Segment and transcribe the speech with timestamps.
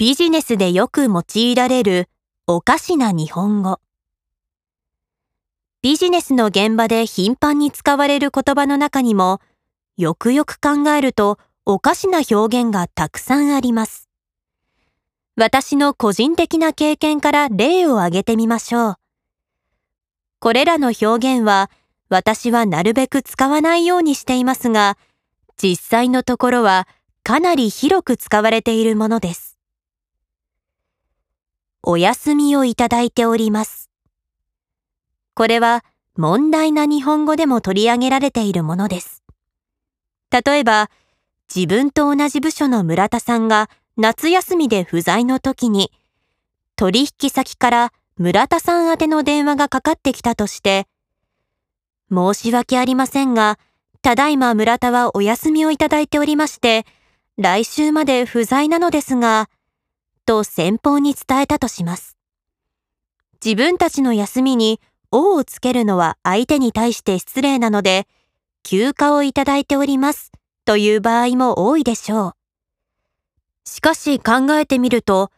[0.00, 2.08] ビジネスでよく用いられる
[2.46, 3.80] おかしな日本語。
[5.82, 9.40] ビジネスの現場で頻繁に使われる言葉の中にも、
[9.96, 14.08] よくよく考えるとおかしな表現がたくさんあります。
[15.34, 18.94] 私の個人的な経験から例を挙げてみましょう。
[20.38, 21.72] これらの表現は
[22.08, 24.96] 私はなるべく使わないようにしていますが、
[25.60, 26.86] 実際のところは
[27.24, 29.47] かなり広く使われているものです。
[31.82, 33.90] お休みをいただいております。
[35.34, 35.84] これは
[36.16, 39.22] 問題な日本語でも取り上げられているものです。
[40.30, 40.90] 例えば、
[41.54, 45.92] 自分と同じ部署の村田さんが夏休みで不在の時に、
[46.74, 50.88] 取引先から村田さん宛ての電話がかかってきたとして、
[52.10, 53.58] 申し訳ありませんが、
[54.02, 56.84] ただいま村田はお休みをいただいておりまして、
[57.36, 59.48] 来週まで不在なのですが、
[60.28, 62.18] と先方に伝えたとします。
[63.42, 64.78] 自分たちの休みに
[65.10, 68.06] 王をつけるのは相手に対して失礼なので、
[68.62, 70.30] 休暇をいただいております
[70.66, 72.32] という場合も多いでしょう。
[73.64, 75.30] しかし考えてみると、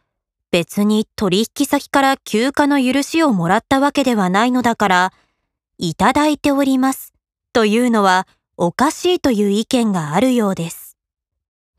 [0.51, 5.13] 別に取引先から休暇の許しをもらったわけではないのだから、
[5.77, 7.13] いただいております
[7.53, 10.97] というのはおかしいという意見があるようです。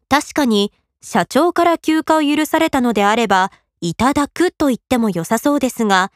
[0.09, 0.73] 確かに
[1.03, 3.51] 社長から休暇を許されたのであれば、
[3.81, 6.13] いただくと言っても良さそうですが、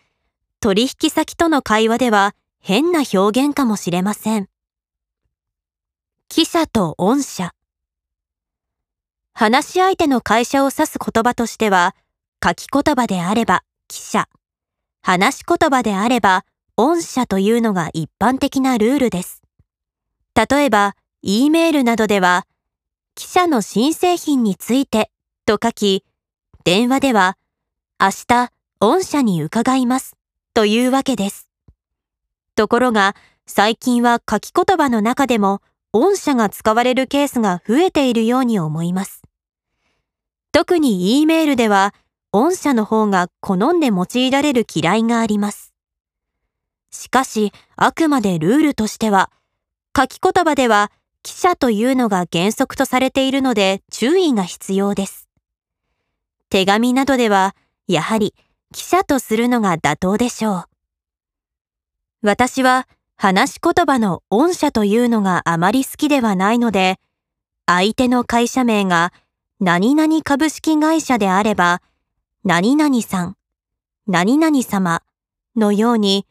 [0.60, 4.48] 取引先との会話では変な表現かもしれません。
[6.28, 7.52] 記者と御社。
[9.34, 11.96] 話し相手の会社を指す言葉としては、
[12.42, 14.28] 書き言葉であれば記者、
[15.02, 16.44] 話し言葉であれば
[16.76, 19.42] 御社というのが一般的なルールです。
[20.34, 22.46] 例えば、E メールなどでは、
[23.16, 25.10] 記者の新製品について
[25.46, 26.04] と書き、
[26.64, 27.38] 電話では
[27.98, 30.18] 明日御社に伺います
[30.52, 31.48] というわけです。
[32.56, 35.62] ところが最近は書き言葉の中でも
[35.94, 39.22] 御社が使われるケースが増えているように思います。
[40.52, 41.94] 特に E メールでは
[42.32, 45.72] 御社の方が好んで用いられる嫌いがあります。
[46.90, 49.30] しかしあくまでルールとしては
[49.96, 50.92] 書き言葉では
[51.26, 55.28] 記者というのが原則とされているので注意が必要です。
[56.50, 57.56] 手紙などでは、
[57.88, 58.32] やはり
[58.72, 60.64] 記者とするのが妥当でしょう。
[62.22, 67.00] 私は話し言葉の御社というのがあまり好きではないので、
[67.66, 69.12] 相手の会社名が
[69.58, 71.82] 何々株式会社であれば、
[72.44, 73.36] 何々さん、
[74.06, 75.02] 何々様
[75.56, 76.24] のように、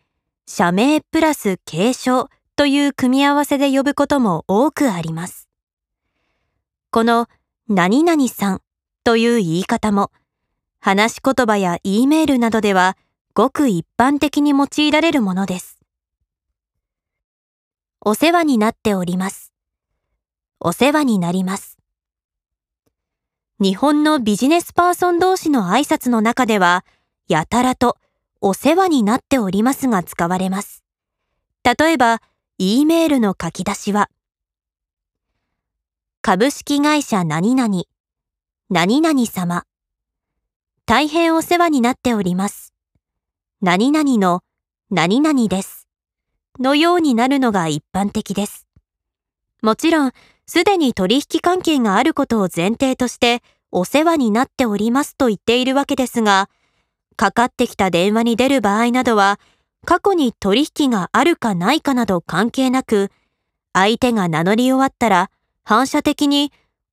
[0.48, 5.50] 社名プラス継承という組み合わせで呼ぶことも多くあります。
[6.90, 7.28] この
[7.68, 8.62] 何々さん
[9.04, 10.12] という言い方も、
[10.80, 12.96] 話し言葉や E メールなどでは
[13.34, 15.80] ごく一般的に用いられるものです。
[18.00, 19.52] お世話になっております。
[20.62, 21.78] お世話になります。
[23.60, 26.86] 日本のビジネスパーソン同士の挨拶の中では、
[27.28, 27.98] やたらと
[28.40, 30.84] お世話になっておりますが使われます。
[31.64, 32.22] 例えば、
[32.58, 34.10] E メールの書き出しは、
[36.22, 37.84] 株式会社何々、
[38.70, 39.66] 何々様、
[40.86, 42.74] 大変お世話になっております。
[43.60, 44.40] 何々の
[44.90, 45.90] 何々です。
[46.58, 48.68] のようになるのが一般的です。
[49.62, 50.12] もちろん、
[50.46, 56.50] すでに取引関係があることを前提として、お世話になっておりますと言っているわけですが、
[57.18, 59.42] かかってきた電話に出る場合などは、
[59.86, 63.12] 過去に取引があるかないかなど関係なく、
[63.74, 65.30] 相手が名乗り終わったら
[65.64, 66.52] 反射的に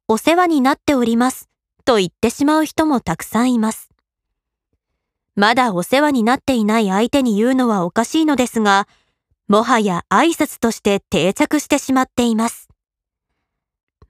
[0.09, 1.49] お世話になっております
[1.85, 3.91] と言ってしまう人もたくさんいます。
[5.35, 8.87] まだお世話になっていない相手に言うのはおかしいのですが、
[9.49, 12.69] もはや挨拶として定着してしまっています。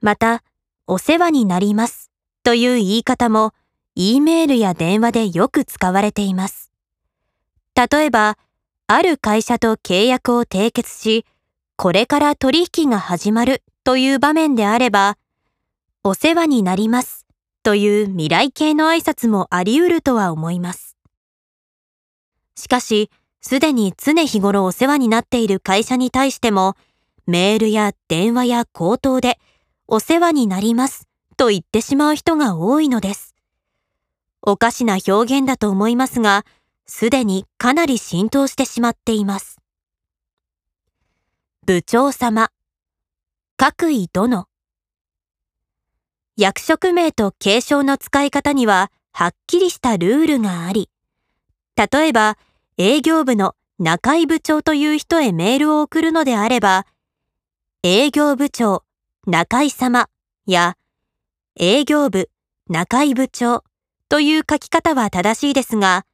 [0.01, 0.43] また、
[0.85, 2.11] お世話になります
[2.43, 3.53] という言い方も
[3.95, 6.71] E メールや電話でよく使われています。
[7.75, 8.37] 例えば、
[8.87, 11.25] ある会社と契約を締結し、
[11.77, 15.17] これから取引が始まるという場面であれば、
[16.03, 17.25] お世話になります
[17.63, 20.97] という未来系の挨拶もあり得るとは思います。
[22.55, 23.09] しかし、
[23.41, 26.75] すでに常日頃お世話になっている会社に対しても、
[27.25, 29.39] メールや電話や口頭で
[29.87, 31.07] お世話になります
[31.37, 33.33] と言ってしまう人が多いのです。
[34.41, 36.45] おかしな表現だと思いますが、
[36.85, 39.59] すでにかなり浸透してしまっています。
[41.65, 42.51] 部長様、
[43.55, 44.47] 各位殿。
[46.35, 50.89] 役職名と継承の使い方にははっきりしたルールがあり、
[51.75, 52.37] 例えば
[52.77, 56.85] 営業部の中井部長という人へメールを送るのであれば、
[57.83, 58.83] 営業部長
[59.25, 60.09] 中井様
[60.45, 60.75] や
[61.55, 62.29] 営業部
[62.67, 63.63] 中井部長
[64.09, 66.05] という書き方は正しいですが、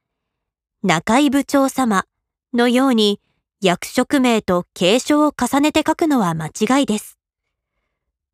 [0.82, 2.06] 中井部長様
[2.54, 3.20] のように
[3.60, 7.18] 役職名と継承を重ねて書くのは間違いです。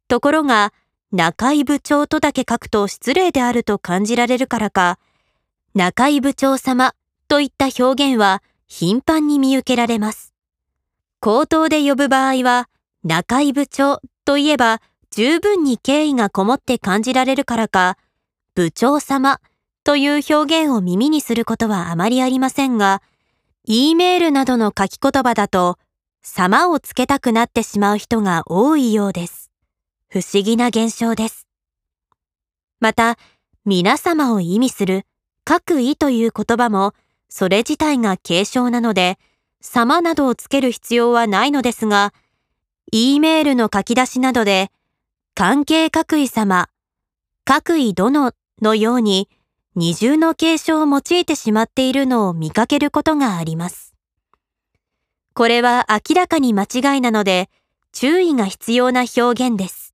[0.06, 0.72] ところが、
[1.10, 5.00] 中井部長とだけ書くと失礼であると感じられるからか、
[5.74, 6.94] 中井部長様
[7.26, 10.32] といった表現は頻繁に見受けられます。
[11.18, 12.68] 口頭で呼ぶ場合は、
[13.02, 17.98] 中井部長といえば十分に敬意がこもって感じられるからか、
[18.54, 19.40] 部長様
[19.86, 23.02] という表現を耳にすることはあまりありませんが、
[23.66, 25.78] E メールなどの書き言葉だと、
[26.22, 29.52] 様をつけたくなってしまう人が多いようです。
[30.08, 31.46] 不思議な現象です。
[32.80, 33.16] また、
[33.64, 35.06] 皆様を意味する
[35.44, 36.92] 各意という言葉も、
[37.28, 39.20] それ自体が継承なので、
[39.60, 42.12] 様などをつける必要はないのですが、
[42.90, 44.72] E メールの書き出しなどで、
[45.36, 46.70] 関係各位様、
[47.44, 49.28] 各位殿のように
[49.78, 53.94] 二重の継承を用いてしまっているのを見かけることがあります。
[55.34, 57.50] これは明らかに間違いなので、
[57.92, 59.85] 注意が必要な表現です。